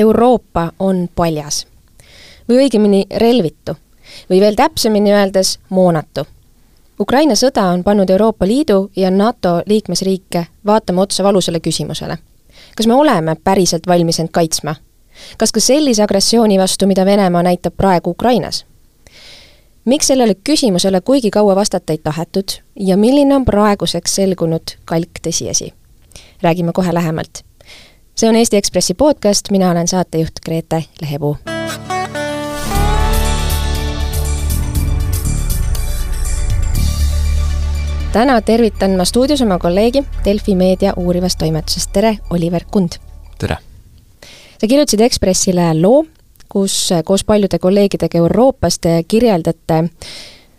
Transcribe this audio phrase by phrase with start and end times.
[0.00, 1.66] Euroopa on paljas
[2.48, 3.76] või õigemini relvitu
[4.30, 6.24] või veel täpsemini öeldes moonatu.
[7.00, 12.18] Ukraina sõda on pannud Euroopa Liidu ja NATO liikmesriike vaatama otsa valusale küsimusele.
[12.76, 14.74] kas me oleme päriselt valmis end kaitsma?
[15.38, 18.66] kas ka sellise agressiooni vastu, mida Venemaa näitab praegu Ukrainas?
[19.84, 25.72] miks sellele küsimusele kuigi kaua vastata ei tahetud ja milline on praeguseks selgunud kalk tõsiasi?
[26.42, 27.49] räägime kohe lähemalt.
[28.16, 31.36] See on Eesti Ekspressi podcast, mina olen saatejuht Grete Lehepuu
[38.12, 42.98] täna tervitan ma stuudios oma kolleegi Delfi meedia uurivast toimetusest, tere, Oliver Kund!
[43.38, 43.56] tere!
[44.60, 46.04] sa kirjutasid Ekspressile loo,
[46.48, 49.84] kus koos paljude kolleegidega Euroopast kirjeldate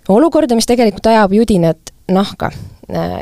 [0.10, 2.52] olukorda, mis tegelikult ajab judinat nahka.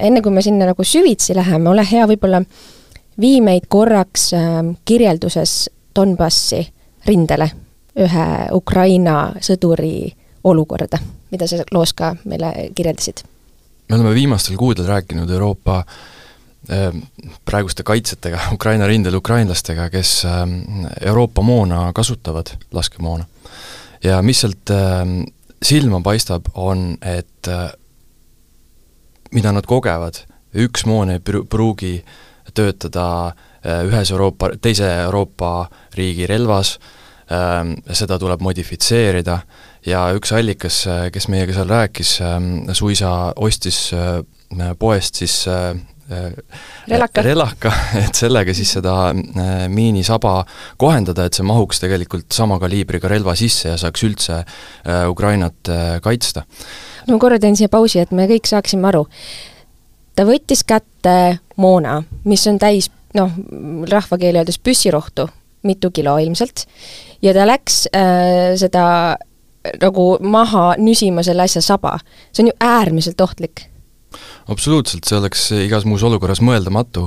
[0.01, 2.43] enne kui me sinna nagu süvitsi läheme, ole hea, võib-olla
[3.21, 6.61] vii meid korraks ähm, kirjelduses Donbassi
[7.07, 7.49] rindele,
[7.99, 10.11] ühe Ukraina sõduri
[10.43, 10.99] olukorda,
[11.31, 13.26] mida sa loos ka meile kirjeldasid
[13.89, 17.01] me oleme viimastel kuudel rääkinud Euroopa äh,
[17.45, 20.45] praeguste kaitsjatega Ukraina rindel ukrainlastega, kes äh,
[21.05, 23.26] Euroopa moona kasutavad, laskemoona.
[24.04, 25.05] ja mis sealt äh,
[25.63, 27.48] silma paistab, on, et
[29.31, 30.21] mida nad kogevad,
[30.55, 31.98] üks moon ei pruugi
[32.53, 33.33] töötada
[33.85, 36.77] ühes Euroopa, teise Euroopa riigi relvas,
[37.93, 39.35] seda tuleb modifitseerida
[39.87, 40.81] ja üks allikas,
[41.13, 42.17] kes meiega seal rääkis,
[42.77, 45.70] suisa ostis äh, poest siis äh,
[46.11, 46.33] äh,
[46.89, 49.11] relaka, relaka, et sellega siis seda
[49.71, 50.41] miinisaba
[50.81, 54.41] kohendada, et see mahuks tegelikult sama kaliibriga relva sisse ja saaks üldse
[55.09, 55.71] Ukrainat
[56.03, 56.45] kaitsta.
[57.07, 59.05] no ma korra teen siia pausi, et me kõik saaksime aru.
[60.15, 63.32] ta võttis kätte moona, mis on täis noh,
[63.90, 65.28] rahvakeeli öeldes püssirohtu,
[65.68, 66.66] mitu kilo ilmselt,
[67.22, 68.85] ja ta läks äh, seda
[69.81, 71.97] nagu maha nüsima selle asja saba.
[72.31, 73.68] see on ju äärmiselt ohtlik
[74.49, 77.05] absoluutselt, see oleks igas muus olukorras mõeldamatu,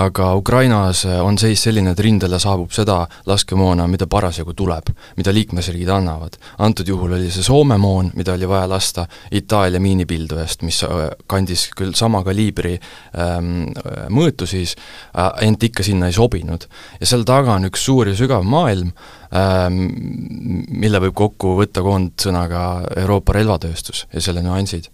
[0.00, 5.90] aga Ukrainas on seis selline, et rindele saabub seda laskemoona, mida parasjagu tuleb, mida liikmesriigid
[5.90, 6.38] annavad.
[6.58, 11.68] antud juhul oli see Soome moon, mida oli vaja lasta Itaalia miinipildujast, mis äh, kandis
[11.76, 12.78] küll sama kaliibri
[13.18, 13.68] ähm,
[14.08, 14.76] mõõtu siis
[15.16, 16.68] äh,, ent ikka sinna ei sobinud.
[17.00, 18.92] ja seal taga on üks suur ja sügav maailm
[19.34, 19.86] ähm,,
[20.70, 22.64] mille võib kokku võtta koondsõnaga
[23.02, 24.93] Euroopa relvatööstus ja selle nüansid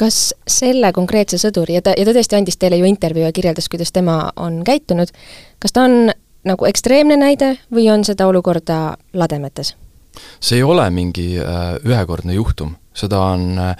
[0.00, 3.68] kas selle konkreetse sõduri, ja ta, ja ta tõesti andis teile ju intervjuu ja kirjeldas,
[3.72, 5.12] kuidas tema on käitunud,
[5.62, 6.12] kas ta on
[6.46, 9.74] nagu ekstreemne näide või on seda olukorda lademetes?
[10.40, 13.74] see ei ole mingi äh, ühekordne juhtum, seda on äh,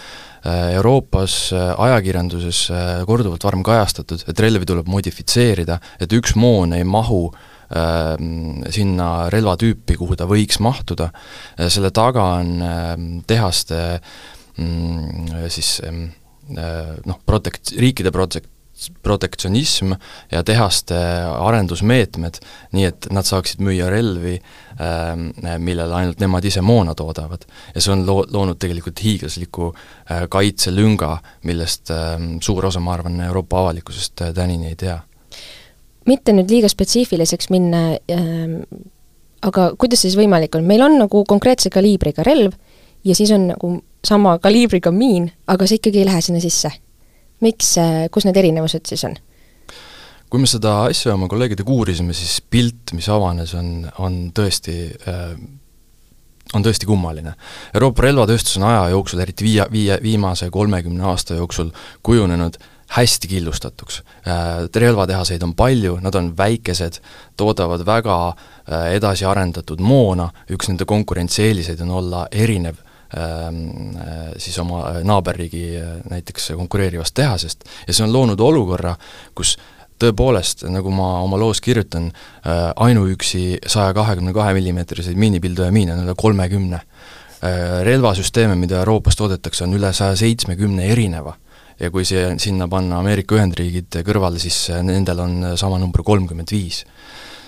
[0.76, 6.84] Euroopas äh, ajakirjanduses äh, korduvalt varem kajastatud, et relvi tuleb modifitseerida, et üks moon ei
[6.84, 8.20] mahu äh,
[8.68, 12.92] sinna relvatüüpi, kuhu ta võiks mahtuda, äh, selle taga on äh,
[13.32, 15.96] tehaste äh, Mm, siis äh,
[17.04, 18.48] noh, protek-, riikide protek-,
[19.02, 19.92] protektsionism
[20.30, 20.96] ja tehaste
[21.40, 22.38] arendusmeetmed,
[22.76, 24.36] nii et nad saaksid müüa relvi,
[24.82, 25.30] ähm,
[25.64, 27.46] millele ainult nemad ise moona toodavad.
[27.74, 31.16] ja see on loo-, loonud tegelikult hiiglasliku äh, kaitselünga,
[31.48, 35.00] millest ähm, suur osa, ma arvan, Euroopa avalikkusest äh, tänini ei tea.
[36.06, 38.60] mitte nüüd liiga spetsiifiliseks minna ähm,,
[39.42, 42.52] aga kuidas siis võimalik on, meil on nagu konkreetse kaliibriga relv
[43.04, 46.72] ja siis on nagu sama kaliibriga miin, aga see ikkagi ei lähe sinna sisse.
[47.40, 47.74] miks,
[48.10, 49.16] kus need erinevused siis on?
[50.30, 54.74] kui me seda asja oma kolleegidega uurisime, siis pilt, mis avanes, on, on tõesti
[55.06, 55.36] äh,
[56.54, 57.34] on tõesti kummaline.
[57.74, 61.70] Euroopa relvatööstus on aja jooksul, eriti viie, viie, viimase kolmekümne aasta jooksul
[62.06, 62.58] kujunenud
[62.96, 64.02] hästi killustatuks.
[64.26, 67.00] Äh, relvatehaseid on palju, nad on väikesed,
[67.36, 72.85] toodavad väga äh, edasiarendatud moona, üks nende konkurentsieeliseid on olla erinev äh,
[74.38, 78.96] siis oma naaberriigi äh, näiteks konkureerivast tehasest ja see on loonud olukorra,
[79.34, 79.56] kus
[80.02, 86.04] tõepoolest, nagu ma oma loos kirjutan, äh, ainuüksi saja kahekümne kahe millimeetriseid miinipilduja miine on
[86.06, 86.80] üle kolmekümne.
[87.84, 91.34] relvasüsteeme, mida Euroopas toodetakse, on üle saja seitsmekümne erineva
[91.78, 96.84] ja kui see, sinna panna Ameerika Ühendriigid kõrvale, siis nendel on sama number kolmkümmend viis.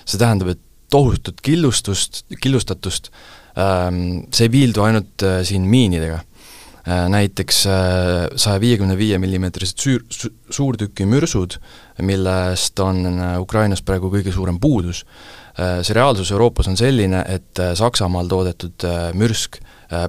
[0.04, 0.60] see tähendab, et
[0.90, 6.20] tohutut killustust, killustatust äh, see ei piildu ainult äh, siin miinidega.
[6.88, 11.58] Äh, näiteks äh, saja viiekümne viie millimeetrised süür, su-, suurtükimürsud,
[12.06, 13.02] millest on
[13.42, 15.04] Ukrainas praegu kõige suurem puudus,
[15.58, 18.84] see reaalsus Euroopas on selline, et Saksamaal toodetud
[19.18, 19.56] mürsk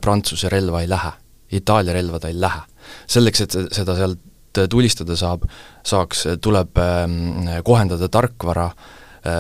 [0.03, 1.09] Prantsuse relva ei lähe,
[1.57, 2.61] Itaalia relva ta ei lähe.
[3.09, 5.47] selleks, et seda sealt tulistada saab,
[5.81, 8.69] saaks, tuleb ähm, kohendada tarkvara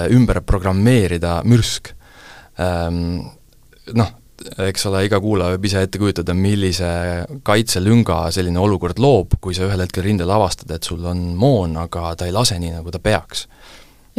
[0.09, 1.93] ümber programmeerida mürsk.
[3.97, 4.09] Noh,
[4.65, 6.89] eks ole, iga kuulaja võib ise ette kujutada, millise
[7.47, 12.13] kaitselünga selline olukord loob, kui sa ühel hetkel rindel avastad, et sul on moon, aga
[12.19, 13.47] ta ei lase nii, nagu ta peaks.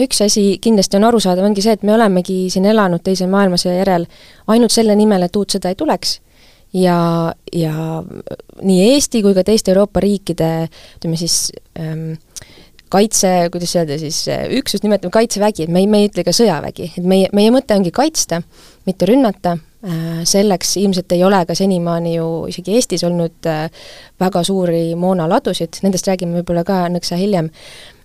[0.00, 4.06] üks asi kindlasti on arusaadav, ongi see, et me olemegi siin elanud Teise maailmasõja järel
[4.48, 6.20] ainult selle nimel, et uut sõda ei tuleks
[6.72, 7.74] ja, ja
[8.62, 12.14] nii Eesti kui ka teiste Euroopa riikide ütleme siis ähm,
[12.90, 14.24] kaitse, kuidas öelda siis,
[14.58, 17.76] üksust nimetame Kaitsevägi, et me ei, me ei ütle ka sõjavägi, et meie, meie mõte
[17.76, 18.42] ongi kaitsta,
[18.90, 19.56] mitte rünnata,
[19.86, 23.66] äh, selleks ilmselt ei ole ka senimaani ju isegi Eestis olnud äh,
[24.20, 27.50] väga suuri moonaladusid, nendest räägime võib-olla ka nõksa hiljem,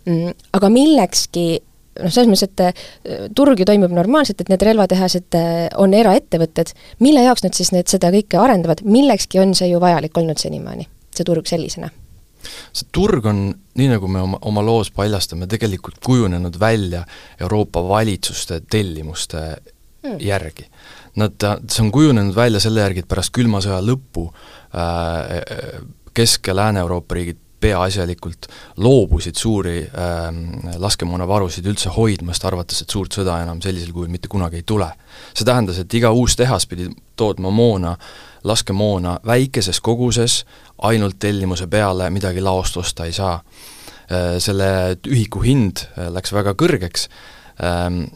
[0.06, 5.42] mm, aga millekski noh, selles mõttes, et äh, turg ju toimub normaalselt, et need relvatehased
[5.82, 6.74] on eraettevõtted,
[7.04, 10.90] mille jaoks nad siis need, seda kõike arendavad, millekski on see ju vajalik olnud senimaani,
[11.16, 11.92] see turg sellisena?
[12.46, 13.48] see turg on,
[13.80, 17.02] nii nagu me oma, oma loos paljastame, tegelikult kujunenud välja
[17.42, 19.48] Euroopa valitsuste tellimuste
[20.06, 20.20] mm.
[20.24, 20.70] järgi.
[21.16, 21.40] Nad,
[21.72, 25.82] see on kujunenud välja selle järgi, et pärast külma sõja lõppu äh,
[26.16, 28.48] Kesk- ja Lääne-Euroopa riigid peaasjalikult
[28.78, 30.28] loobusid suuri äh,
[30.78, 34.92] laskemoonavarusid üldse hoidmast, arvates, et suurt sõda enam sellisel kujul mitte kunagi ei tule.
[35.34, 37.96] see tähendas, et iga uus tehas pidi tootma moona,
[38.44, 40.44] laskemoona väikeses koguses,
[40.78, 43.40] ainult tellimuse peale, midagi laost osta ei saa.
[44.06, 47.45] Äh, selle ühiku hind äh, läks väga kõrgeks ähm,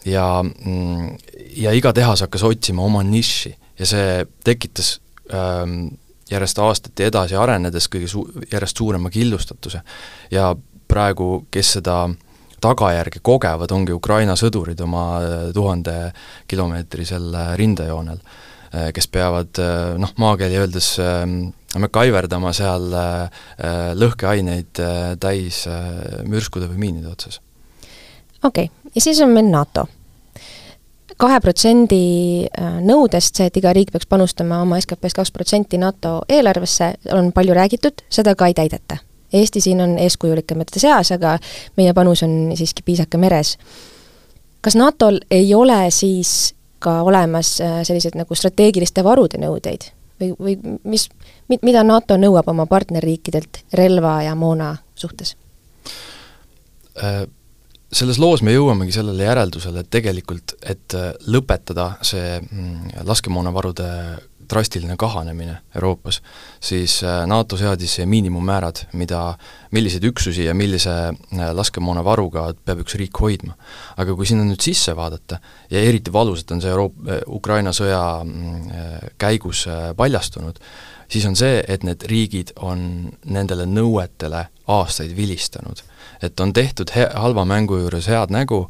[0.06, 1.18] ja, mm,
[1.56, 4.97] ja iga tehas hakkas otsima oma nišši ja see tekitas
[5.31, 5.94] ähm,
[6.31, 9.81] järjest aastati edasi arenedes kõige su-, järjest suurema killustatuse.
[10.31, 10.56] ja
[10.89, 12.09] praegu, kes seda
[12.62, 16.12] tagajärge kogevad, ongi Ukraina sõdurid oma äh, tuhande
[16.50, 18.19] kilomeetrisel äh, rindejoonel,
[18.74, 19.62] äh, kes peavad
[19.97, 20.92] noh, maakeeli öeldes
[21.94, 22.88] kaiverdama seal
[24.00, 24.80] lõhkeaineid
[25.21, 25.59] täis
[26.25, 27.42] mürskude või miinide otsas.
[28.44, 29.88] okei okay., ja siis on meil NATO
[31.19, 32.01] kahe protsendi
[32.47, 37.33] äh, nõudest, see, et iga riik peaks panustama oma SKP-st kaks protsenti NATO eelarvesse, on
[37.36, 39.01] palju räägitud, seda ka ei täideta.
[39.33, 41.36] Eesti siin on eeskujulikemate seas, aga
[41.77, 43.57] meie panus on siiski piisake meres.
[44.62, 50.77] kas NATO-l ei ole siis ka olemas äh, selliseid nagu strateegiliste varude nõudeid või, või
[50.83, 51.09] mis,
[51.62, 55.35] mida NATO nõuab oma partnerriikidelt relva ja moona suhtes
[57.03, 57.27] äh,?
[57.91, 63.89] Selles loos me jõuamegi sellele järeldusele, et tegelikult, et äh, lõpetada see mm, laskemoonavarude
[64.50, 66.22] drastiline kahanemine Euroopas,
[66.60, 69.38] siis äh, NATO seadis miinimummäärad, mida,
[69.72, 73.56] milliseid üksusi ja millise äh, laskemoonavaruga peab üks riik hoidma.
[73.98, 75.40] aga kui sinna nüüd sisse vaadata,
[75.72, 79.66] ja eriti valusalt on see Euroop-, Ukraina sõja mm, käigus
[79.98, 80.60] paljastunud,
[81.10, 85.84] siis on see, et need riigid on nendele nõuetele aastaid vilistanud.
[86.22, 88.66] et on tehtud he-, halva mängu juures head nägu,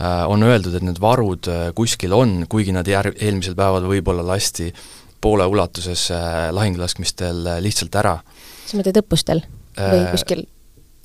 [0.00, 4.26] äh, on öeldud, et need varud äh, kuskil on, kuigi nad jär-, eelmisel päeval võib-olla
[4.26, 4.70] lasti
[5.20, 8.18] poole ulatuses äh, lahinglaskmistel lihtsalt ära.
[8.66, 9.44] sa mõtled õppustel
[9.76, 10.44] või kuskil?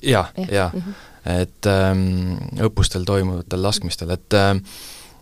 [0.02, 0.68] jah, jah ja.
[0.72, 1.40] mm, -hmm.
[1.42, 4.54] et ähm, õppustel toimuvatel laskmistel, et äh,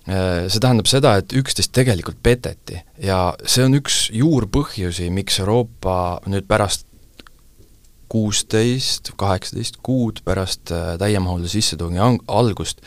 [0.05, 6.19] Äh, see tähendab seda, et üksteist tegelikult peteti ja see on üks juurpõhjusi, miks Euroopa
[6.29, 6.85] nüüd pärast
[8.13, 12.85] kuusteist, kaheksateist kuud pärast äh, täiemahulise sissetungi algust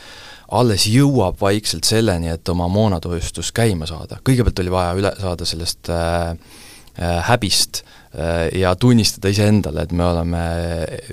[0.48, 4.20] alles jõuab vaikselt selleni, et oma moonatoistus käima saada.
[4.24, 10.06] kõigepealt oli vaja üle saada sellest äh, äh, häbist äh, ja tunnistada iseendale, et me
[10.06, 10.44] oleme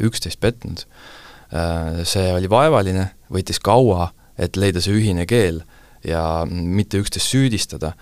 [0.01, 2.03] üksteist petnud äh,.
[2.03, 5.61] See oli vaevaline, võttis kaua, et leida see ühine keel
[6.05, 7.93] ja mitte üksteist süüdistada.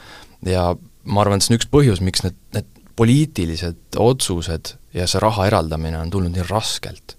[0.45, 5.21] ja ma arvan, et see on üks põhjus, miks need, need poliitilised otsused ja see
[5.21, 7.17] raha eraldamine on tulnud nii raskelt.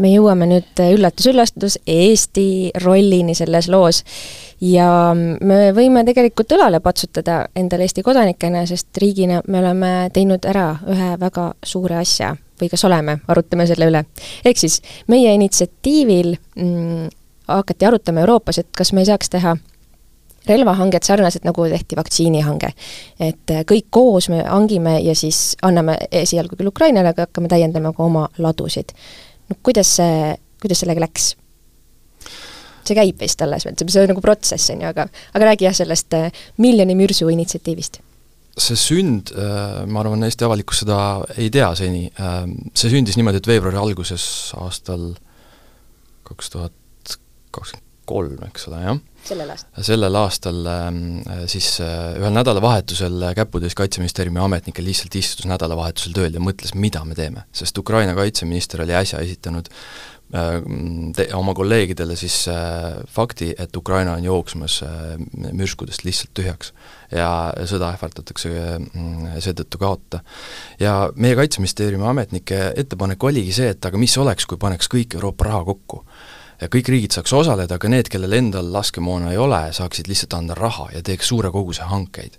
[0.00, 4.02] Me jõuame nüüd üllatus-üllatus Eesti rollini selles loos
[4.64, 10.72] ja me võime tegelikult õlale patsutada endale Eesti kodanikena, sest riigina me oleme teinud ära
[10.88, 14.04] ühe väga suure asja või kas oleme, arutame selle üle.
[14.44, 17.08] ehk siis meie initsiatiivil mm,
[17.48, 19.56] hakati arutama Euroopas, et kas me ei saaks teha
[20.48, 22.72] relvahanget sarnaselt, nagu tehti vaktsiinihange.
[23.20, 27.92] et äh, kõik koos me hangime ja siis anname esialgu küll Ukrainale, aga hakkame täiendama
[27.92, 28.94] ka oma ladusid.
[29.62, 31.32] Kuidas see, kuidas sellega läks?
[32.86, 35.76] see käib vist alles veel, see on nagu protsess, on ju, aga aga räägi jah,
[35.76, 36.30] sellest äh,
[36.62, 38.00] miljoni mürsu initsiatiivist
[38.60, 40.98] see sünd, äh, ma arvan, Eesti avalikkus seda
[41.38, 42.08] ei tea seni,
[42.74, 44.24] see sündis niimoodi, et veebruari alguses
[44.60, 45.12] aastal
[46.26, 47.16] kaks tuhat
[47.54, 49.00] kakskümmend kolm, eks ole, jah.
[49.30, 49.86] sellel aastal?
[49.90, 51.00] sellel aastal ähm,
[51.50, 57.18] siis äh, ühel nädalavahetusel käputäis Kaitseministeeriumi ametnikel lihtsalt istus nädalavahetusel tööl ja mõtles, mida me
[57.18, 57.46] teeme.
[57.52, 59.70] sest Ukraina kaitseminister oli äsja esitanud
[61.16, 62.44] te-, oma kolleegidele siis
[63.10, 64.80] fakti, et Ukraina on jooksmas
[65.52, 66.72] mürskudest lihtsalt tühjaks
[67.10, 67.30] ja
[67.66, 70.22] sõda ähvardatakse mm, seetõttu kaota.
[70.80, 75.50] ja meie Kaitseministeeriumi ametnike ettepanek oligi see, et aga mis oleks, kui paneks kõik Euroopa
[75.50, 76.04] raha kokku
[76.68, 80.90] kõik riigid saaks osaleda, aga need, kellel endal laskemoona ei ole, saaksid lihtsalt anda raha
[80.94, 82.36] ja teeks suure koguse hankeid.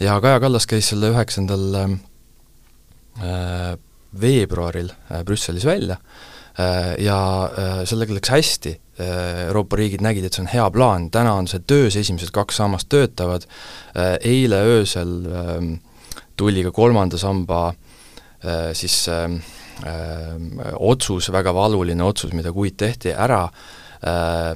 [0.00, 3.74] ja Kaja Kallas käis selle üheksandal äh,
[4.20, 5.96] veebruaril äh, Brüsselis välja
[6.58, 7.50] äh, ja
[7.84, 11.96] sellega läks hästi, Euroopa riigid nägid, et see on hea plaan, täna on see töös,
[11.96, 13.46] esimesed kaks sammast töötavad,
[14.20, 15.70] eile öösel ähm,
[16.36, 17.72] tuli ka kolmanda samba
[18.72, 19.30] siis äh,
[20.78, 24.52] otsus, väga valuline otsus, mida kuid tehti ära äh,,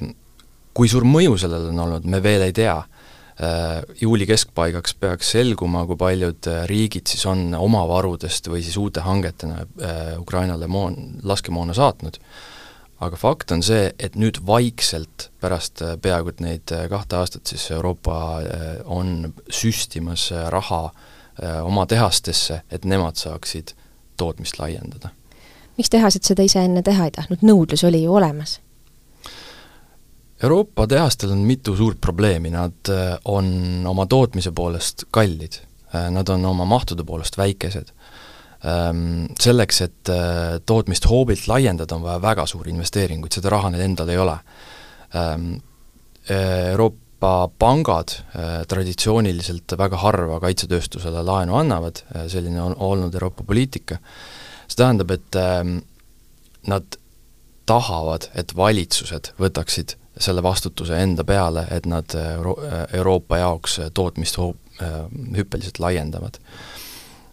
[0.77, 3.83] kui suur mõju sellel on olnud, me veel ei tea äh,.
[4.01, 9.03] Juuli keskpaigaks peaks selguma, kui paljud äh, riigid siis on oma varudest või siis uute
[9.05, 12.17] hangetena äh, Ukrainale moon, laskemoona saatnud,
[13.05, 17.45] aga fakt on see, et nüüd vaikselt pärast äh, peaaegu et neid äh, kahte aastat
[17.45, 18.17] siis Euroopa
[18.85, 20.87] on süstimas raha
[21.61, 23.75] oma tehastesse, et nemad saaksid
[24.17, 25.13] tootmist laiendada
[25.77, 28.57] miks tehased seda ise enne teha ei tahtnud, nõudlus oli ju olemas?
[30.43, 35.61] Euroopa tehastel on mitu suurt probleemi, nad äh, on oma tootmise poolest kallid,
[35.93, 37.93] äh, nad on oma mahtude poolest väikesed.
[38.67, 43.85] Ähm, selleks, et äh, tootmist hoobilt laiendada, on vaja väga suuri investeeringuid, seda raha neil
[43.85, 44.37] endal ei ole.
[45.17, 45.49] Ähm,
[47.17, 48.11] Euroopa pangad
[48.69, 53.97] traditsiooniliselt väga harva kaitsetööstusele laenu annavad, selline on olnud Euroopa poliitika
[54.67, 55.63] see tähendab, et äh,
[56.67, 56.97] nad
[57.67, 62.57] tahavad, et valitsused võtaksid selle vastutuse enda peale, et nad Euro-,
[62.95, 65.03] Euroopa jaoks tootmist ho-, äh,
[65.37, 66.39] hüppeliselt laiendavad.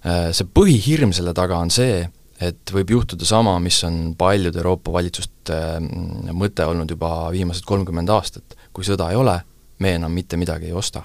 [0.05, 2.05] Äh, see põhihirm selle taga on see,
[2.43, 8.13] et võib juhtuda sama, mis on paljude Euroopa valitsuste äh, mõte olnud juba viimased kolmkümmend
[8.15, 9.39] aastat, kui sõda ei ole,
[9.79, 11.03] me enam mitte midagi ei osta.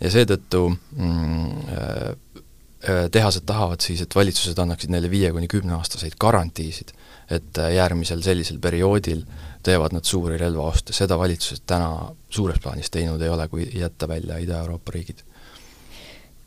[0.00, 2.40] ja seetõttu mm,
[2.88, 6.94] Äh, tehased tahavad siis, et valitsused annaksid neile viie kuni kümneaastaseid garantiisid,
[7.28, 9.20] et äh, järgmisel sellisel perioodil
[9.62, 11.90] teevad nad suuri relvaoste, seda valitsused täna
[12.32, 15.20] suures plaanis teinud ei ole, kui jätta välja Ida-Euroopa riigid.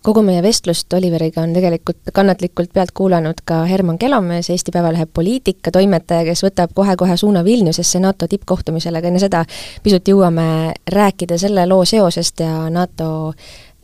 [0.03, 6.25] Kogu meie vestlust Oliveriga on tegelikult kannatlikult pealt kuulanud ka Herman Kelomees, Eesti Päevalehe poliitikatoimetaja,
[6.27, 9.45] kes võtab kohe-kohe suuna Vilniusesse NATO tippkohtumisele, aga enne seda
[9.83, 13.33] pisut jõuame rääkida selle loo seosest ja NATO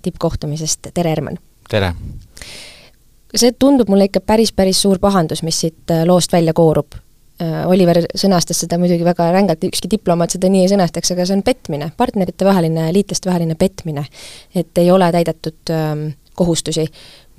[0.03, 1.39] tippkohtumisest, tere Herman!
[1.69, 1.93] tere!
[3.35, 6.97] see tundub mulle ikka päris, päris suur pahandus, mis siit loost välja koorub.
[7.39, 11.37] Äh, Oliver sõnastas seda muidugi väga rängalt, ükski diplomaat seda nii ei sõnastaks, aga see
[11.37, 14.03] on petmine, partneritevaheline, liitlastevaheline petmine.
[14.55, 16.01] et ei ole täidetud ähm,
[16.35, 16.83] kohustusi,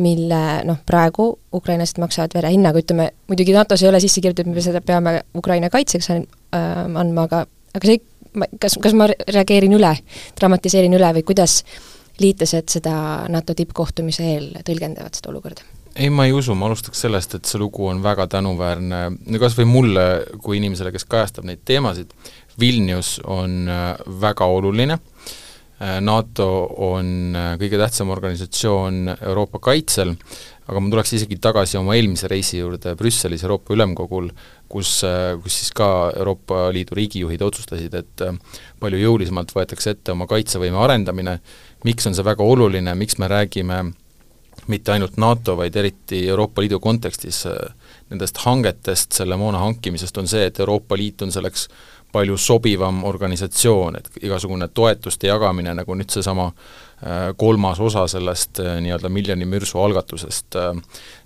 [0.00, 4.80] mille noh, praegu ukrainlased maksavad verehinnaga, ütleme, muidugi NATO-s ei ole sisse kirjutatud, me seda
[4.80, 6.24] peame Ukraina kaitseks äh,
[6.56, 7.44] andma, aga
[7.76, 8.00] aga see,
[8.56, 9.92] kas, kas ma reageerin üle,
[10.40, 11.60] dramatiseerin üle või kuidas
[12.20, 12.94] liitlased seda
[13.28, 15.68] NATO tippkohtumise eel tõlgendavad, seda olukorda?
[16.00, 19.56] Ei, ma ei usu, ma alustaks sellest, et see lugu on väga tänuväärne, no kas
[19.58, 20.06] või mulle
[20.40, 22.14] kui inimesele, kes kajastab neid teemasid,
[22.60, 26.48] Vilnius on äh, väga oluline, äh, NATO
[26.88, 30.14] on äh, kõige tähtsam organisatsioon Euroopa kaitsel,
[30.70, 34.30] aga ma tuleks isegi tagasi oma eelmise reisi juurde Brüsselis Euroopa Ülemkogul,
[34.70, 35.00] kus,
[35.42, 38.22] kus siis ka Euroopa Liidu riigijuhid otsustasid, et
[38.80, 41.40] palju jõulisemalt võetakse ette oma kaitsevõime arendamine,
[41.84, 43.82] miks on see väga oluline, miks me räägime
[44.70, 47.56] mitte ainult NATO, vaid eriti Euroopa Liidu kontekstis äh,
[48.10, 51.68] nendest hangetest, selle moona hankimisest, on see, et Euroopa Liit on selleks
[52.10, 58.80] palju sobivam organisatsioon, et igasugune toetuste jagamine, nagu nüüd seesama äh, kolmas osa sellest äh,
[58.82, 60.58] nii-öelda miljoni mürsu algatusest,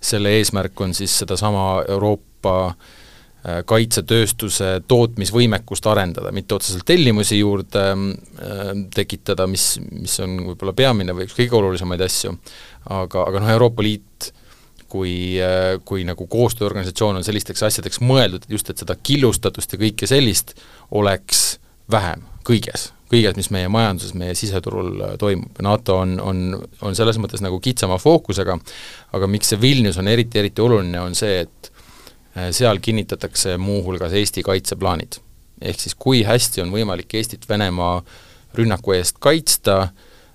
[0.00, 3.03] selle eesmärk on siis sedasama Euroopa Äh,
[3.44, 11.28] kaitsetööstuse tootmisvõimekust arendada, mitte otseselt tellimusi juurde äh, tekitada, mis, mis on võib-olla peamine või
[11.28, 12.32] üks kõige olulisemaid asju,
[12.88, 14.30] aga, aga noh, Euroopa Liit
[14.88, 20.08] kui, äh, kui nagu koostööorganisatsioon on sellisteks asjadeks mõeldud, just et seda killustatust ja kõike
[20.08, 20.56] sellist
[20.96, 21.58] oleks
[21.92, 25.60] vähem kõiges, kõiges, mis meie majanduses, meie siseturul toimub.
[25.64, 26.42] NATO on, on,
[26.80, 28.56] on selles mõttes nagu kitsama fookusega,
[29.16, 31.73] aga miks see Vilnius on eriti, eriti oluline, on see, et Äh,
[32.50, 35.20] seal kinnitatakse muuhulgas Eesti kaitseplaanid.
[35.62, 38.02] ehk siis kui hästi on võimalik Eestit Venemaa
[38.54, 39.88] rünnaku eest kaitsta,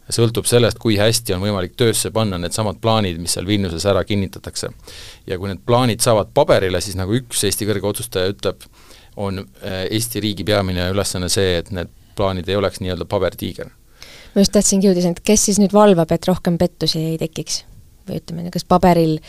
[0.09, 4.69] sõltub sellest, kui hästi on võimalik töösse panna needsamad plaanid, mis seal Vilniuses ära kinnitatakse.
[5.27, 8.65] ja kui need plaanid saavad paberile, siis nagu üks Eesti kõrge otsustaja ütleb,
[9.17, 13.69] on äh, Eesti riigi peamine ülesanne see, et need plaanid ei oleks nii-öelda pabertiiger.
[14.35, 17.63] ma just tahtsingi jõuda sinna, et kes siis nüüd valvab, et rohkem pettusi ei tekiks?
[18.09, 19.19] või ütleme, kas paberil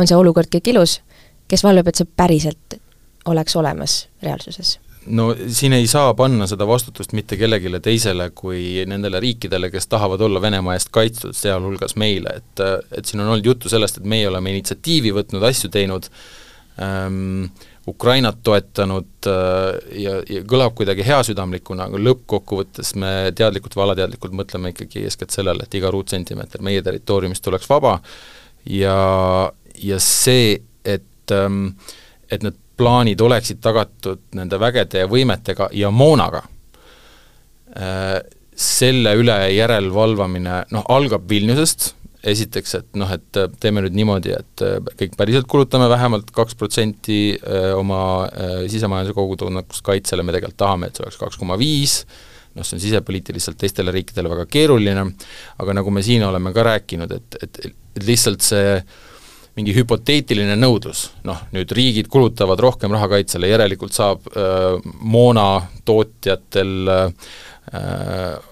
[0.00, 1.00] on see olukord kõik ilus
[1.52, 2.78] kes valvab, et see päriselt
[3.28, 4.78] oleks olemas reaalsuses?
[5.06, 10.22] no siin ei saa panna seda vastutust mitte kellelegi teisele kui nendele riikidele, kes tahavad
[10.22, 12.62] olla Venemaa eest kaitstud, sealhulgas meile, et
[12.98, 16.08] et siin on olnud juttu sellest, et meie oleme initsiatiivi võtnud, asju teinud
[16.82, 17.50] ähm,,
[17.88, 24.70] Ukrainat toetanud äh, ja, ja kõlab kuidagi heasüdamlikuna, aga lõppkokkuvõttes me teadlikult või alateadlikult mõtleme
[24.70, 27.96] ikkagi eeskätt sellele, et iga ruutsentimeeter meie territooriumist oleks vaba
[28.70, 28.94] ja,
[29.82, 31.76] ja see, et ähm,
[32.32, 36.42] et need plaanid oleksid tagatud nende vägede ja võimetega ja moonaga,
[37.76, 38.18] äh,
[38.52, 41.92] selle üle järelevalvamine noh, algab Vilniusest,
[42.32, 47.20] esiteks, et noh, et teeme nüüd niimoodi, et äh, kõik päriselt kulutame vähemalt kaks protsenti
[47.36, 48.02] äh, oma
[48.70, 52.02] sisemajanduse kogutoodangust kaitsele, me tegelikult tahame, et see oleks kaks koma viis,
[52.56, 55.06] noh, see on sisepoliitiliselt teistele riikidele väga keeruline,
[55.62, 57.64] aga nagu me siin oleme ka rääkinud, et, et,
[57.96, 58.76] et lihtsalt see
[59.58, 64.78] mingi hüpoteetiline nõudlus, noh nüüd riigid kulutavad rohkem raha kaitsele, järelikult saab äh,
[65.12, 67.34] moonatootjatel äh,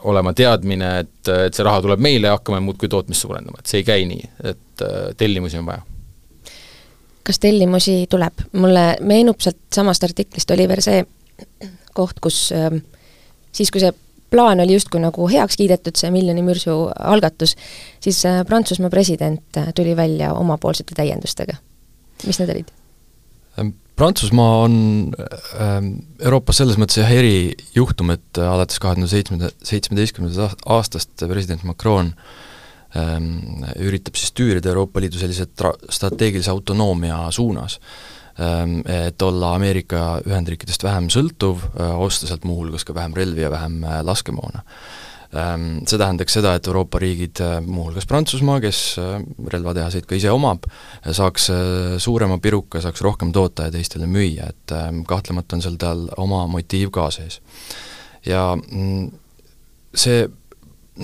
[0.09, 3.81] olema teadmine, et, et see raha tuleb meile ja hakkame muudkui tootmist suurendama, et see
[3.81, 5.83] ei käi nii, et äh, tellimusi on vaja.
[7.25, 8.47] kas tellimusi tuleb?
[8.53, 11.05] mulle meenub sealt samast artiklist oli veel see
[11.97, 12.69] koht, kus äh,
[13.53, 13.93] siis, kui see
[14.31, 17.57] plaan oli justkui nagu heaks kiidetud, see miljoni mürsu algatus,
[18.03, 21.57] siis äh, Prantsusmaa president äh, tuli välja omapoolsete täiendustega.
[22.27, 22.71] mis need olid?
[23.59, 24.77] Ähm, Prantsusmaa on
[25.61, 25.89] ähm,
[26.21, 32.15] Euroopas selles mõttes jah, erijuhtum, et äh, alates kahe tuhande seitsmenda, seitsmeteistkümnendast aastast president Macron
[32.97, 37.81] ähm, üritab siis tüürida Euroopa Liidu sellise tra-, strateegilise autonoomia suunas
[38.39, 41.65] et olla Ameerika Ühendriikidest vähem sõltuv,
[42.01, 44.63] osta sealt muuhulgas ka vähem relvi ja vähem äh, laskemoona.
[45.31, 48.97] Ähm, see tähendaks seda, et Euroopa riigid, muuhulgas Prantsusmaa, kes
[49.55, 50.67] relvatehaseid ka ise omab,
[51.07, 51.51] saaks
[52.03, 56.47] suurema piruka, saaks rohkem toota ja teistele müüa, et ähm, kahtlemata on seal tal oma
[56.51, 57.39] motiiv ka sees.
[58.27, 59.11] ja mm,
[59.95, 60.27] see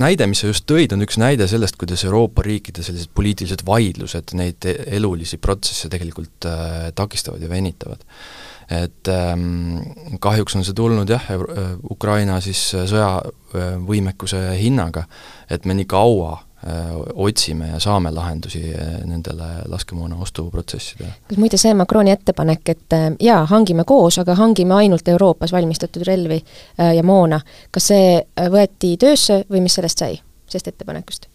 [0.01, 4.35] näide, mis sa just tõid, on üks näide sellest, kuidas Euroopa riikide sellised poliitilised vaidlused
[4.39, 8.05] neid e-, elulisi protsesse tegelikult äh, takistavad ja venitavad.
[8.67, 9.79] et ähm,
[10.21, 15.07] kahjuks on see tulnud jah, äh, Ukraina siis sõjavõimekuse hinnaga,
[15.51, 16.46] et me nii kaua Äh,
[17.15, 21.09] otsime ja saame lahendusi äh, nendele laskemoona ostuprotsessidele.
[21.29, 26.07] kas muide see Macroni ettepanek, et äh, jaa, hangime koos, aga hangime ainult Euroopas valmistatud
[26.07, 26.41] relvi
[26.97, 27.41] ja moona,
[27.71, 28.17] kas see
[28.53, 31.29] võeti töösse või mis sellest sai, sellest ettepanekust?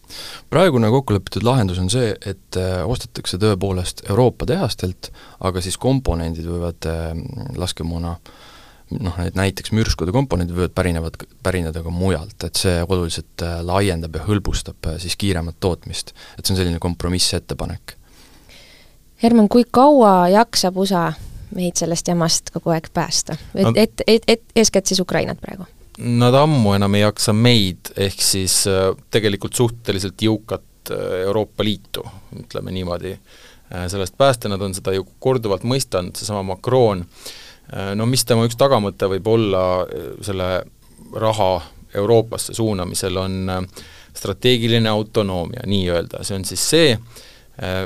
[0.50, 6.90] praegune kokkulepitud lahendus on see, et ostetakse tõepoolest Euroopa tehastelt, aga siis komponendid võivad
[7.56, 8.40] laskemoona äh,
[9.00, 14.16] noh, need näiteks mürskude komponendid võivad pärinevad, pärineda ka mujalt, et see oluliselt äh, laiendab
[14.18, 16.14] ja hõlbustab äh, siis kiiremat tootmist.
[16.38, 17.96] et see on selline kompromissettepanek.
[19.22, 21.12] Herman, kui kaua jaksab USA
[21.54, 23.36] meid sellest jamast kogu aeg päästa?
[23.54, 25.68] et et, et, et eeskätt siis Ukrainat praegu?
[26.02, 32.02] Nad ammu enam ei jaksa meid, ehk siis äh, tegelikult suhteliselt jõukat Euroopa Liitu,
[32.34, 33.12] ütleme niimoodi,
[33.88, 37.04] sellest päästa, nad on seda ju korduvalt mõistanud, seesama Macron
[37.96, 40.48] no mis tema üks tagamõte võib olla äh, selle
[41.12, 41.52] raha
[41.94, 43.84] Euroopasse suunamisel, on äh,
[44.16, 46.96] strateegiline autonoomia nii-öelda, see on siis see,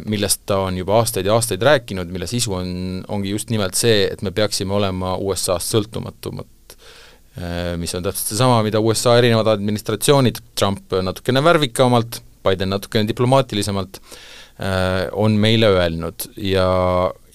[0.07, 2.69] millest ta on juba aastaid ja aastaid rääkinud, mille sisu on,
[3.13, 6.75] ongi just nimelt see, et me peaksime olema USA-st sõltumatumad.
[7.79, 14.01] Mis on täpselt seesama, mida USA erinevad administratsioonid, Trump natukene värvikamalt, Biden natukene diplomaatilisemalt,
[15.13, 16.65] on meile öelnud ja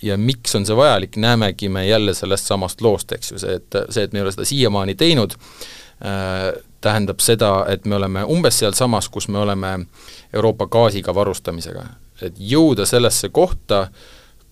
[0.01, 3.77] ja miks on see vajalik, näemegi me jälle sellest samast loost, eks ju, see, et
[3.89, 8.57] see, et me ei ole seda siiamaani teinud äh,, tähendab seda, et me oleme umbes
[8.59, 9.75] sealsamas, kus me oleme
[10.33, 11.85] Euroopa gaasiga varustamisega.
[12.21, 13.87] et jõuda sellesse kohta,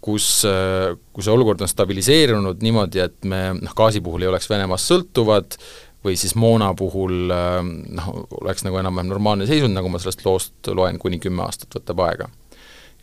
[0.02, 4.50] kus, äh, kus see olukord on stabiliseerunud niimoodi, et me noh, gaasi puhul ei oleks
[4.50, 5.58] Venemaast sõltuvad,
[6.06, 7.60] või siis moona puhul äh,
[7.98, 12.06] noh, oleks nagu enam-vähem normaalne seisund, nagu ma sellest loost loen, kuni kümme aastat võtab
[12.08, 12.30] aega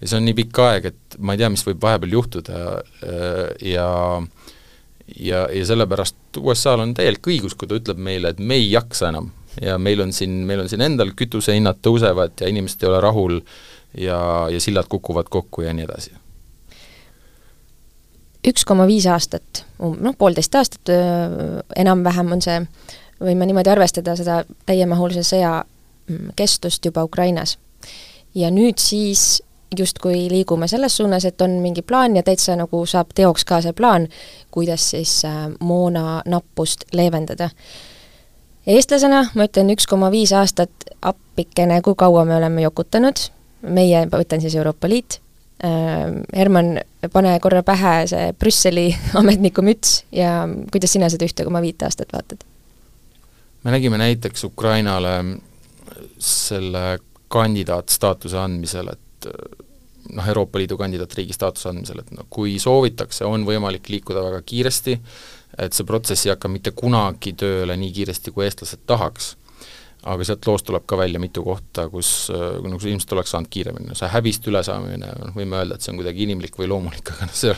[0.01, 3.43] ja see on nii pikk aeg, et ma ei tea, mis võib vahepeal juhtuda äh,
[3.73, 3.89] ja
[5.07, 9.11] ja, ja sellepärast USA-l on täielik õigus, kui ta ütleb meile, et me ei jaksa
[9.13, 9.31] enam
[9.63, 13.41] ja meil on siin, meil on siin endal kütusehinnad tõusevad ja inimesed ei ole rahul
[13.97, 14.19] ja,
[14.53, 16.13] ja sillad kukuvad kokku ja nii edasi.
[18.47, 20.93] üks koma viis aastat, um-, noh, poolteist aastat
[21.77, 22.61] enam-vähem on see,
[23.23, 27.59] võime niimoodi arvestada seda täiemahulise sõja mm, kestust juba Ukrainas.
[28.35, 29.43] ja nüüd siis
[29.79, 33.73] justkui liigume selles suunas, et on mingi plaan ja täitsa nagu saab teoks ka see
[33.73, 34.09] plaan,
[34.51, 37.51] kuidas siis äh, moona nappust leevendada.
[38.67, 40.71] eestlasena ma ütlen üks koma viis aastat
[41.03, 43.29] appikene, kui kaua me oleme jokutanud,
[43.63, 45.21] meie, ma võtan siis Euroopa Liit,
[46.37, 46.75] Herman,
[47.13, 52.13] pane korra pähe see Brüsseli ametniku müts ja kuidas sina seda ühte koma viite aastat
[52.13, 52.45] vaatad?
[53.65, 55.15] me nägime näiteks Ukrainale
[56.19, 56.99] selle
[57.29, 59.01] kandidaatstaatuse andmisel, et
[60.13, 64.99] noh, Euroopa Liidu kandidaatriigi staatuse andmisel, et noh, kui soovitakse, on võimalik liikuda väga kiiresti,
[65.63, 69.35] et see protsess ei hakka mitte kunagi tööle nii kiiresti, kui eestlased tahaks.
[70.07, 73.89] Aga sealt loost tuleb ka välja mitu kohta, kus nagu see ilmselt oleks saanud kiiremini,
[73.91, 77.27] no see häbist ülesaamine, noh võime öelda, et see on kuidagi inimlik või loomulik, aga
[77.27, 77.55] noh, see,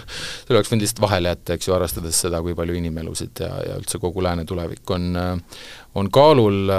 [0.47, 3.77] see oleks võinud lihtsalt vahele jätta, eks ju, arvestades seda, kui palju inimelusid ja, ja
[3.77, 5.11] üldse kogu lääne tulevik on,
[6.01, 6.73] on kaalul,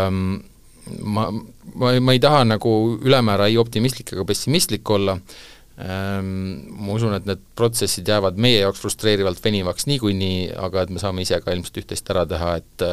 [1.06, 1.28] ma,
[1.75, 2.73] ma, ma ei taha nagu
[3.05, 5.17] ülemäära ei optimistlik ega pessimistlik olla,
[5.79, 11.23] ma usun, et need protsessid jäävad meie jaoks frustreerivalt venivaks niikuinii, aga et me saame
[11.23, 12.88] ise ka ilmselt üht-teist ära teha, et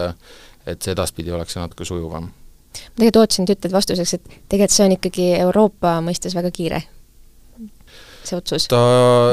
[0.67, 2.27] et see edaspidi oleks natuke sujuvam.
[2.27, 6.83] Ma tegelikult ootasin, et ütled vastuseks, et tegelikult see on ikkagi Euroopa mõistes väga kiire,
[8.27, 8.67] see otsus.
[8.71, 8.83] Ta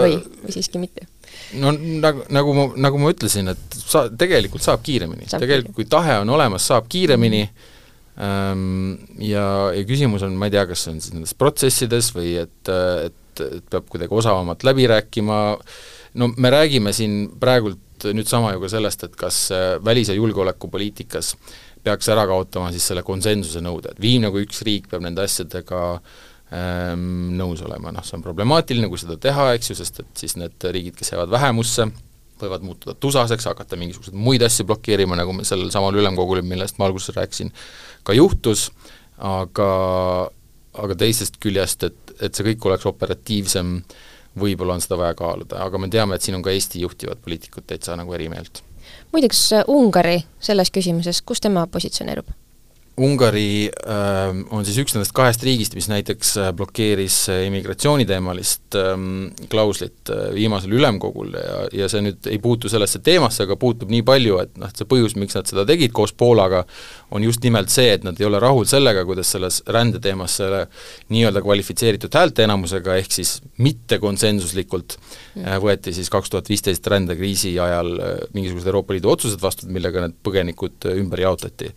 [0.03, 1.09] või, või siiski mitte?
[1.57, 6.19] no nagu, nagu ma, nagu ma ütlesin, et sa, tegelikult saab kiiremini, tegelikult kui tahe
[6.23, 7.43] on olemas, saab kiiremini.
[7.47, 7.72] Ähm,
[8.13, 12.69] ja, ja küsimus on, ma ei tea, kas see on siis nendes protsessides või et,
[12.69, 15.39] et, et peab kuidagi osavamalt läbi rääkima,
[16.21, 19.47] no me räägime siin praegult nüüd sama ju ka sellest, et kas
[19.85, 21.33] välis- ja julgeolekupoliitikas
[21.83, 25.81] peaks ära kaotama siis selle konsensuse nõude, et viimne kui üks riik peab nende asjadega
[26.53, 30.37] ähm, nõus olema, noh see on problemaatiline, kui seda teha, eks ju, sest et siis
[30.39, 31.89] need riigid, kes jäävad vähemusse,
[32.41, 36.89] võivad muutuda tusaseks, hakata mingisuguseid muid asju blokeerima, nagu me sellel samal ülemkogul, millest ma
[36.89, 37.53] alguses rääkisin,
[38.03, 38.69] ka juhtus,
[39.17, 39.69] aga
[40.73, 43.75] aga teisest küljest, et, et see kõik oleks operatiivsem,
[44.41, 47.67] võib-olla on seda vaja kaaluda, aga me teame, et siin on ka Eesti juhtivad poliitikud
[47.69, 48.63] täitsa nagu eri meelt
[49.13, 52.31] muideks Ungari selles küsimuses, kus tema positsioneerub?
[52.93, 59.31] Ungari äh, on siis üks nendest kahest riigist, mis näiteks äh, blokeeris äh, immigratsiooniteemalist ähm,
[59.49, 64.03] klauslit äh, viimasel ülemkogul ja, ja see nüüd ei puutu sellesse teemasse, aga puutub nii
[64.05, 66.61] palju, et noh, et see põhjus, miks nad seda tegid koos Poolaga,
[67.09, 70.61] on just nimelt see, et nad ei ole rahul sellega, kuidas selles rändeteemas selle
[71.09, 75.49] nii-öelda kvalifitseeritud häälteenamusega, ehk siis mittekonsensuslikult mm.
[75.65, 77.91] võeti siis kaks tuhat viisteist rändekriisi ajal
[78.37, 81.73] mingisugused Euroopa Liidu otsused vastu, millega need põgenikud ümber jaotati.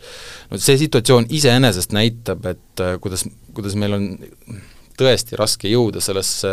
[0.52, 4.06] no see situatsioon situatsioon iseenesest näitab, et äh, kuidas, kuidas meil on
[4.98, 6.48] tõesti raske jõuda sellesse,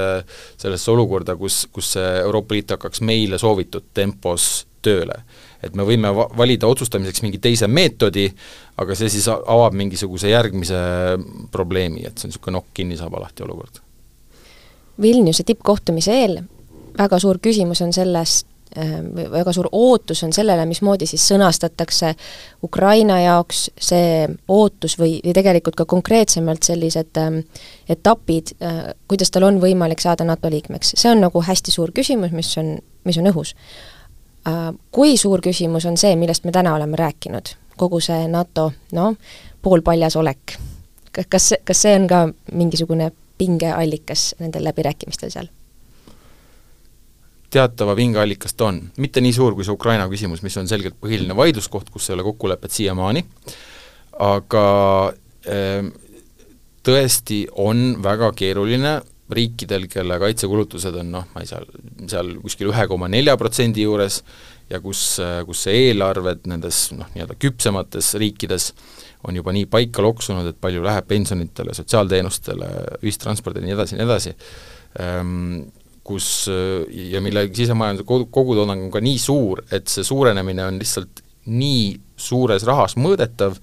[0.62, 5.24] sellesse olukorda, kus, kus see Euroopa Liit hakkaks meile soovitud tempos tööle.
[5.63, 8.28] et me võime va-, valida otsustamiseks mingi teise meetodi,
[8.78, 10.78] aga see siis avab mingisuguse järgmise
[11.52, 13.80] probleemi, et see on niisugune nokk kinni saab alati olukord.
[15.02, 16.42] Vilniuse tippkohtumise eel
[16.98, 18.53] väga suur küsimus on sellest, Ehm,
[19.31, 22.13] väga suur ootus on sellele, mismoodi siis sõnastatakse
[22.63, 27.39] Ukraina jaoks see ootus või, või tegelikult ka konkreetsemalt sellised äh,
[27.89, 30.95] etapid äh,, kuidas tal on võimalik saada NATO liikmeks.
[30.97, 33.55] see on nagu hästi suur küsimus, mis on, mis on õhus.
[34.91, 39.15] Kui suur küsimus on see, millest me täna oleme rääkinud, kogu see NATO noh,
[39.63, 40.57] poolpaljas olek,
[41.15, 45.47] kas, kas see on ka mingisugune pingeallikas nendel läbirääkimistel seal?
[47.54, 48.82] Teatava vingeallikas ta on.
[48.98, 52.26] mitte nii suur kui see Ukraina küsimus, mis on selgelt põhiline vaidluskoht, kus ei ole
[52.28, 53.26] kokkulepet siiamaani,
[54.26, 54.68] aga
[55.48, 55.92] äh,
[56.84, 59.00] tõesti on väga keeruline
[59.34, 61.63] riikidel, kelle kaitsekulutused on noh, ma ei saa,
[62.12, 64.20] seal kuskil ühe koma nelja protsendi juures
[64.70, 65.04] ja kus,
[65.48, 68.72] kus see eelarved nendes noh, nii-öelda küpsemates riikides
[69.28, 72.70] on juba nii paika loksunud, et palju läheb pensionitele, sotsiaalteenustele,
[73.02, 74.36] ühistranspordile ja nii edasi nii edasi,
[75.00, 75.62] ehm,
[76.04, 76.50] kus
[76.92, 81.94] ja mille sisemajanduse kogu, kogutoodang on ka nii suur, et see suurenemine on lihtsalt nii
[82.20, 83.56] suures rahas mõõdetav,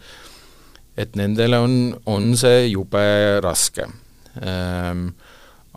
[1.00, 1.74] et nendele on,
[2.10, 3.04] on see jube
[3.44, 3.88] raske
[4.40, 5.10] ehm,.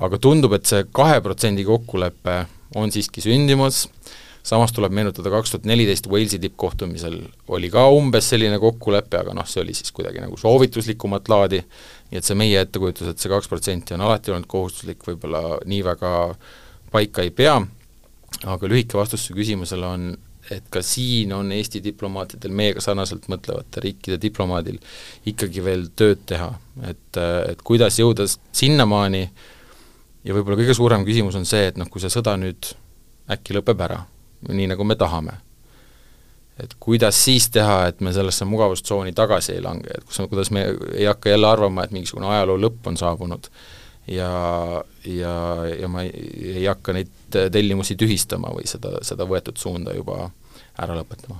[0.03, 2.39] Aga tundub, et see kahe protsendi kokkulepe
[2.81, 3.83] on siiski sündimas,
[4.43, 7.15] samas tuleb meenutada, kaks tuhat neliteist Walesi tippkohtumisel
[7.55, 11.61] oli ka umbes selline kokkulepe, aga noh, see oli siis kuidagi nagu soovituslikumat laadi,
[12.11, 15.79] nii et see meie ettekujutus, et see kaks protsenti on alati olnud kohustuslik, võib-olla nii
[15.87, 16.11] väga
[16.91, 17.55] paika ei pea,
[18.43, 20.11] aga lühike vastus su küsimusele on,
[20.51, 24.79] et ka siin on Eesti diplomaatidel, meiega sarnaselt mõtlevate riikide diplomaadil
[25.31, 26.51] ikkagi veel tööd teha,
[26.89, 29.27] et, et kuidas jõuda sinnamaani.
[30.23, 32.73] Ja võib-olla kõige suurem küsimus on see, et noh, kui see sõda nüüd
[33.31, 34.03] äkki lõpeb ära,
[34.49, 35.37] nii nagu me tahame.
[36.63, 40.67] Et kuidas siis teha, et me sellesse mugavustsooni tagasi ei lange, et kus, kuidas me
[40.93, 43.49] ei hakka jälle arvama, et mingisugune ajaloo lõpp on saabunud.
[44.07, 44.29] Ja,
[45.07, 45.33] ja,
[45.79, 46.27] ja ma ei,
[46.59, 50.27] ei hakka neid tellimusi tühistama või seda, seda võetud suunda juba
[50.77, 51.39] ära lõpetama.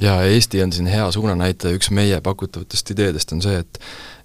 [0.00, 3.78] Ja Eesti on siin hea suunanäitaja, üks meie pakutavatest ideedest on see, et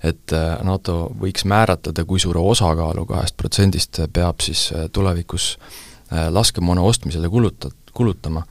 [0.04, 6.30] et äh, NATO võiks määratleda, kui suure osakaalu kahest protsendist peab siis äh, tulevikus äh,
[6.34, 8.46] laskemoona ostmisele kuluta-, kulutama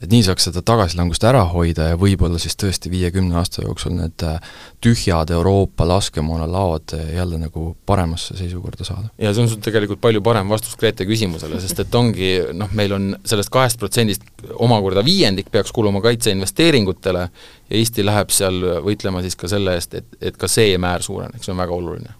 [0.00, 4.24] et nii saaks seda tagasilangust ära hoida ja võib-olla siis tõesti viiekümne aasta jooksul need
[4.24, 4.38] äh,
[4.80, 9.10] tühjad Euroopa laskemoonalaod jälle nagu paremasse seisukorda saada.
[9.18, 12.96] ja see on sul tegelikult palju parem vastus Grete küsimusele, sest et ongi noh, meil
[12.96, 14.24] on sellest kahest protsendist
[14.56, 20.20] omakorda viiendik peaks kuluma kaitseinvesteeringutele ja Eesti läheb seal võitlema siis ka selle eest, et,
[20.20, 22.16] et ka see määr suureneks, see on väga oluline.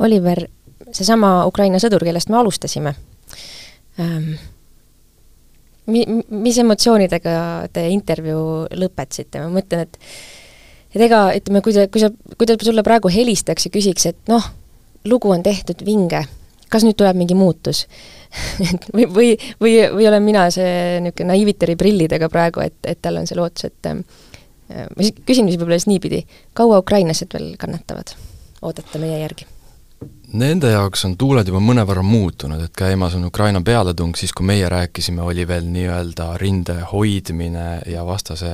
[0.00, 0.42] Oliver,
[0.90, 2.94] seesama Ukraina sõdur, kellest me alustasime
[4.00, 4.34] ähm,,
[5.90, 7.34] mi-, mis emotsioonidega
[7.74, 9.98] te intervjuu lõpetasite, ma mõtlen, et
[10.90, 14.30] et ega ütleme, kui ta, kui sa, kui ta sulle praegu helistaks ja küsiks, et
[14.30, 14.48] noh,
[15.06, 16.24] lugu on tehtud vinge,
[16.70, 17.86] kas nüüd tuleb mingi muutus?
[18.94, 23.26] Või, või, või, või olen mina see niisugune naiiviteri prillidega praegu, et, et tal on
[23.26, 24.04] see lootus, et äh,
[24.86, 26.20] ma küsin siis võib-olla siis niipidi,
[26.54, 28.14] kaua ukrainlased veel kannatavad?
[28.62, 29.48] ootate meie järgi
[30.32, 34.68] Nende jaoks on tuuled juba mõnevõrra muutunud, et käimas on Ukraina pealetung, siis kui meie
[34.70, 38.52] rääkisime, oli veel nii-öelda rinde hoidmine ja vastase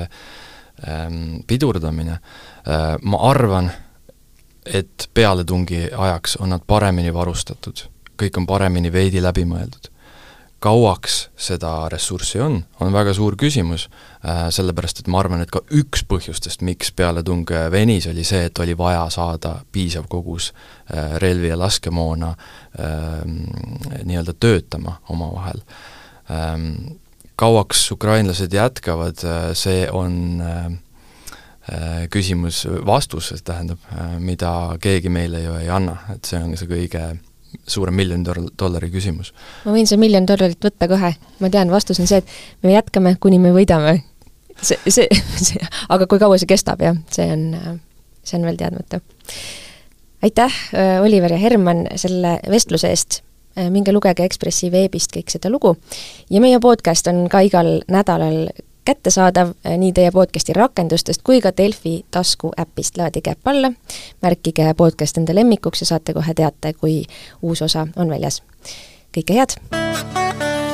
[0.88, 2.96] ähm, pidurdamine äh,.
[3.02, 3.68] Ma arvan,
[4.64, 7.84] et pealetungi ajaks on nad paremini varustatud,
[8.22, 9.92] kõik on paremini veidi läbi mõeldud
[10.66, 13.86] kauaks seda ressurssi on, on väga suur küsimus,
[14.26, 18.62] äh, sellepärast et ma arvan, et ka üks põhjustest, miks pealetung venis, oli see, et
[18.62, 22.32] oli vaja saada piisav kogus äh, relvi ja laskemoona
[22.82, 23.36] ähm,
[24.02, 25.62] nii-öelda töötama omavahel.
[26.30, 26.96] Ähm,
[27.38, 30.50] kauaks ukrainlased jätkavad, äh, see on
[32.14, 33.82] küsimus, vastus, tähendab,
[34.22, 37.00] mida keegi meile ju ei anna, et see on see kõige
[37.66, 38.24] suurem miljoni
[38.58, 39.32] dollari küsimus.
[39.64, 43.16] ma võin see miljon dollarit võtta kohe, ma tean, vastus on see, et me jätkame,
[43.20, 44.00] kuni me võidame.
[44.62, 45.08] see, see,
[45.48, 47.78] see, aga kui kaua see kestab, jah, see on,
[48.24, 49.00] see on veel teadmata.
[50.22, 53.22] aitäh, äh, Oliver ja Herman, selle vestluse eest
[53.72, 55.78] minge lugege Ekspressi veebist kõik seda lugu
[56.28, 58.50] ja meie podcast on ka igal nädalal
[58.86, 63.72] kättesaadav äh, nii teie podcasti rakendustest kui ka Delfi taskuäpist, laadige äpp alla,
[64.22, 67.02] märkige podcast enda lemmikuks ja saate kohe teate, kui
[67.42, 68.42] uus osa on väljas.
[69.16, 70.65] kõike head!